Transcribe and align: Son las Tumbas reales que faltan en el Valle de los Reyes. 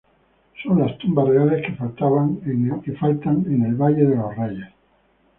Son 0.63 0.79
las 0.79 0.97
Tumbas 0.97 1.27
reales 1.29 1.63
que 1.63 1.73
faltan 1.73 2.41
en 3.45 3.63
el 3.65 3.75
Valle 3.75 4.03
de 4.07 4.15
los 4.15 4.35
Reyes. 4.35 4.69